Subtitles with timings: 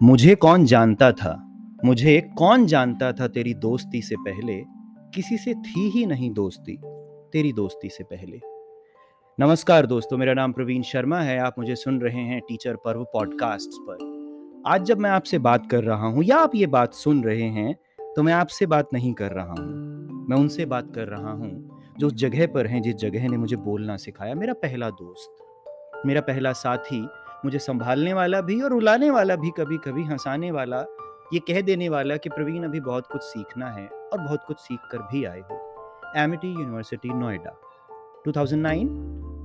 [0.00, 1.32] मुझे कौन जानता था?
[1.84, 4.56] मुझे कौन जानता था तेरी दोस्ती से पहले?
[5.14, 6.76] किसी से थी ही नहीं दोस्ती,
[7.32, 8.40] तेरी दोस्ती से पहले।
[9.38, 13.80] नमस्कार दोस्तों, मेरा नाम प्रवीण शर्मा है। आप मुझे सुन रहे हैं टीचर पर्व पॉडकास्ट
[13.88, 17.48] पर। आज जब मैं आपसे बात कर रहा हूँ या आप ये बात सुन रहे
[17.50, 17.74] हैं
[18.16, 22.06] तो मैं आपसे बात नहीं कर रहा हूँ। मैं उनसे बात कर रहा हूँ जो
[22.06, 26.52] उस जगह पर हैं जिस जगह ने मुझे बोलना सिखाया। मेरा पहला दोस्त, मेरा पहला
[26.54, 27.06] साथी
[27.44, 30.80] मुझे संभालने वाला भी और रुलाने वाला भी कभी कभी हंसाने वाला,
[31.34, 34.78] ये कह देने वाला कि प्रवीण अभी बहुत कुछ सीखना है और बहुत कुछ सीख
[34.92, 35.60] कर भी आए हो।
[36.16, 37.56] एमिटी यूनिवर्सिटी नोएडा
[38.24, 38.84] 2009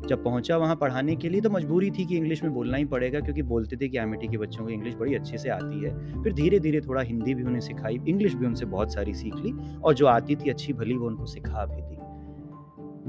[0.07, 3.19] जब पहुँचा वहाँ पढ़ाने के लिए तो मजबूरी थी कि इंग्लिश में बोलना ही पड़ेगा
[3.19, 6.33] क्योंकि बोलते थे कि एमिटी के बच्चों को इंग्लिश बड़ी अच्छे से आती है। फिर
[6.33, 9.93] धीरे धीरे थोड़ा हिंदी भी उन्हें सिखाई इंग्लिश भी उनसे बहुत सारी सीख ली और
[9.93, 11.97] जो आती थी अच्छी भली वो उनको सिखा भी दी।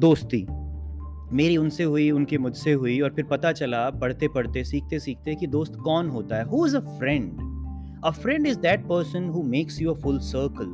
[0.00, 0.46] दोस्ती।
[1.40, 5.46] मेरी उनसे हुई उनकी मुझसे हुई और फिर पता चला पढ़ते पढ़ते सीखते सीखते कि
[5.56, 7.40] दोस्त कौन होता है who is a friend
[8.04, 10.72] a friend is that person who makes you a full circle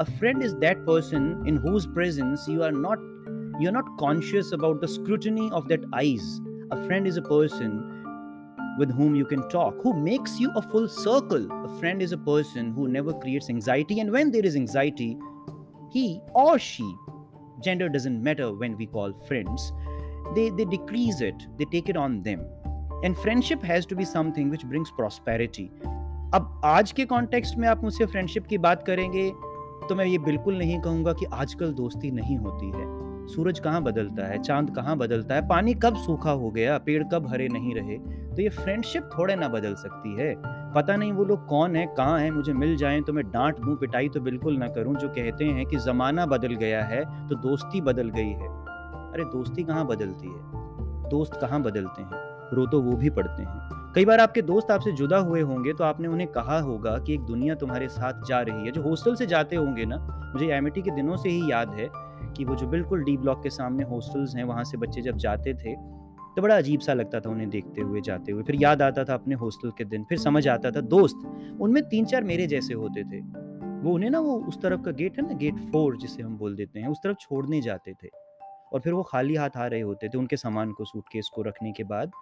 [0.00, 3.12] a friend is that person in whose presence you are not
[3.60, 6.40] you are not conscious about the scrutiny of that eyes
[6.72, 7.74] a friend is a person
[8.78, 12.18] with whom you can talk who makes you a full circle a friend is a
[12.18, 15.08] person who never creates anxiety and when there is anxiety
[15.92, 16.88] he or she
[17.60, 19.72] gender doesn't matter when we call friends
[20.36, 22.44] they they decrease it, they take it on them.
[23.04, 25.68] And friendship has to be something which brings prosperity.
[26.34, 29.30] अब आज के context में आप मुझसे friendship की बात करेंगे
[29.88, 32.92] तो मैं ये बिल्कुल नहीं कहूँगा कि आजकल दोस्ती नहीं होती है।
[33.26, 37.28] सूरज कहाँ बदलता है, चाँद कहाँ बदलता है, पानी कब सूखा हो गया, पेड़ कब
[37.28, 37.98] हरे नहीं रहे
[38.34, 40.34] तो ये फ्रेंडशिप थोड़े ना बदल सकती है।
[40.74, 43.76] पता नहीं वो लोग कौन है, कहाँ है, मुझे मिल जाए तो मैं डांट दूँ
[43.76, 47.80] पिटाई तो बिल्कुल ना करूँ, जो कहते हैं कि जमाना बदल गया है तो दोस्ती
[47.80, 48.63] बदल गई है।
[49.14, 51.08] अरे दोस्ती कहाँ बदलती है?
[51.08, 52.10] दोस्त कहाँ बदलते हैं?
[52.52, 55.84] रो तो वो भी पड़ते हैं। कई बार आपके दोस्त आपसे जुदा हुए होंगे तो
[55.84, 59.26] आपने उन्हें कहा होगा कि एक दुनिया तुम्हारे साथ जा रही है। जो हॉस्टल से
[59.26, 59.96] जाते होंगे ना,
[60.34, 61.88] मुझे एम के दिनों से ही याद है
[62.36, 65.54] कि वो जो बिल्कुल डी ब्लॉक के सामने हॉस्टल्स हैं, वहाँ से बच्चे जब जाते
[65.54, 65.74] थे
[66.36, 69.14] तो बड़ा अजीब सा लगता था उन्हें देखते हुए, जाते हुए। फिर याद आता था
[69.14, 71.16] अपने हॉस्टल के दिन, फिर समझ आता था, दोस्त,
[71.60, 73.20] उनमें तीन चार मेरे जैसे होते थे।
[73.82, 76.56] वो उन्हें ना, वो उस तरफ़ का गेट है ना गेट फोर जिसे हम बोल
[76.56, 78.08] देते हैं, उस तरफ़ छोड़ने जाते थे।
[78.72, 81.72] और फिर वो खाली हाथ आ रहे होते थे उनके सामान को, सूटकेस को रखने
[81.72, 82.12] के बाद।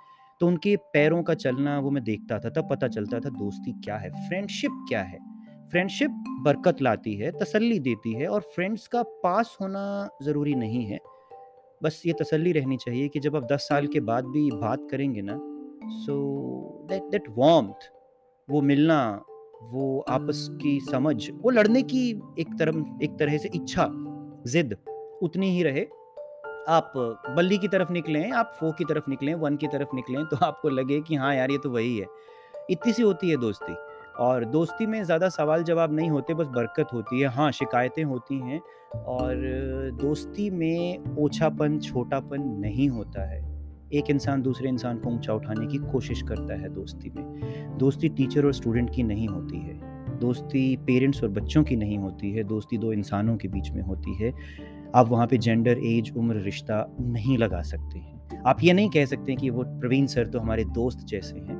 [0.40, 3.96] तो उनके पैरों का चलना वो मैं देखता था, तब पता चलता था दोस्ती क्या
[3.96, 5.18] है फ्रेंडशिप क्या है।
[5.70, 10.98] फ्रेंडशिप बरकत लाती है, तसल्ली देती है और फ्रेंड्स का पास होना ज़रूरी नहीं है।
[11.82, 15.22] बस ये तसल्ली रहनी चाहिए कि जब आप दस साल के बाद भी बात करेंगे
[15.22, 15.38] ना
[16.02, 17.90] सो दैट दैट वॉम्थ
[18.48, 19.24] वो मिलना,
[19.62, 22.08] वो आपस की समझ, वो लड़ने की
[22.38, 23.86] एक तरह एक तरह से इच्छा,
[24.46, 24.76] जिद,
[25.22, 25.86] उतनी ही रहे।
[26.68, 26.92] आप
[27.36, 30.68] बल्ली की तरफ़ निकलें, आप फो की तरफ़ निकलें, वन की तरफ़ निकलें तो आपको
[30.68, 32.06] लगे कि हाँ यार, ये तो वही है।
[32.70, 33.76] इतनी सी होती है दोस्ती।
[34.18, 38.38] और दोस्ती में ज़्यादा सवाल जवाब नहीं होते, बस बरकत होती है। हाँ शिकायतें होती
[38.38, 38.60] हैं।
[38.94, 39.34] और
[40.00, 43.52] दोस्ती में ओछापन, छोटापन नहीं होता है।
[43.92, 48.46] एक इंसान दूसरे इंसान को ऊँचा उठाने की कोशिश करता है दोस्ती में। दोस्ती टीचर
[48.46, 52.78] और स्टूडेंट की नहीं होती है। दोस्ती पेरेंट्स और बच्चों की नहीं होती है। दोस्ती
[52.78, 54.32] दो इंसानों के बीच में होती है।
[54.94, 59.04] आप वहाँ पे जेंडर एज उम्र रिश्ता नहीं लगा सकते हैं। आप ये नहीं कह
[59.04, 61.56] सकते कि वो प्रवीण सर तो हमारे दोस्त जैसे हैं।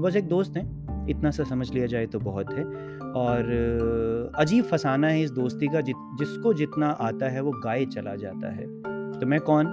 [0.00, 2.64] बस एक दोस्त हैं। इतना सा समझ लिया जाए तो बहुत है।
[3.12, 8.14] और अजीब फसाना है इस दोस्ती का जि, जिसको जितना आता है वो गाय चला
[8.16, 8.66] जाता है।
[9.20, 9.66] तो मैं कौन?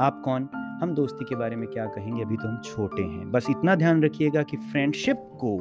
[0.00, 0.48] आप कौन?
[0.82, 2.22] हम दोस्ती के बारे में क्या कहेंगे?
[2.22, 5.56] अभी तो हम छोटे हैं। बस इतना ध्यान रखिएगा कि फ्रेंडशिप को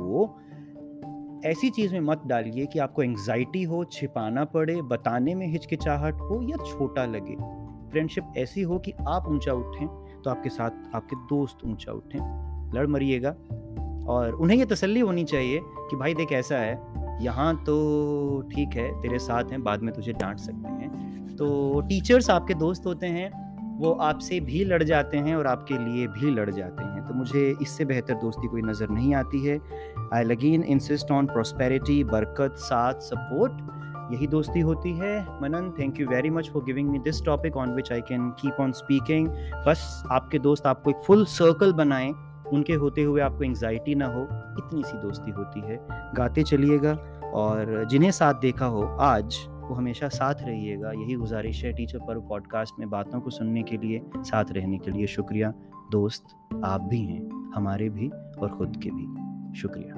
[1.45, 6.41] ऐसी चीज़ में मत डालिए कि आपको एंग्जाइटी हो, छिपाना पड़े, बताने में हिचकिचाहट हो
[6.41, 7.35] या छोटा लगे।
[7.91, 9.87] फ्रेंडशिप ऐसी हो कि आप ऊँचा उठें
[10.21, 12.19] तो आपके साथ आपके दोस्त ऊँचा उठें।
[12.73, 13.29] लड़ मरिएगा।
[14.07, 16.81] और उन्हें ये तसल्ली होनी चाहिए कि भाई देख ऐसा है,
[17.21, 22.29] यहाँ तो ठीक है, तेरे साथ हैं, बाद में तुझे डांट सकते हैं। तो टीचर्स
[22.29, 23.42] आपके दोस्त होते हैं
[23.73, 27.55] वो आपसे भी लड़ जाते हैं और आपके लिए भी लड़ जाते हैं। तो मुझे
[27.61, 29.59] इससे बेहतर दोस्ती कोई नज़र नहीं आती है।
[30.13, 36.07] आई लगीन इंसिस्ट ऑन प्रोस्पेरिटी बरकत, साथ सपोर्ट यही दोस्ती होती है। Manan thank you
[36.07, 39.27] very much for giving me this topic on which I can keep on speaking
[39.67, 42.13] बस आपके दोस्त आपको एक फुल सर्कल बनाएँ।
[42.53, 44.21] उनके होते हुए आपको एंग्जाइटी ना हो।
[44.57, 45.79] इतनी सी दोस्ती होती है।
[46.15, 46.93] गाते चलिएगा।
[47.33, 52.19] और जिन्हें साथ देखा हो, आज आपको हमेशा साथ रहिएगा। यही गुजारिश है टीचर पर
[52.19, 55.53] पॉडकास्ट में बातों को सुनने के लिए, साथ रहने के लिए। शुक्रिया।
[55.91, 56.25] दोस्त,
[56.63, 59.95] आप भी हैं, हमारे भी और ख़ुद के भी। शुक्रिया।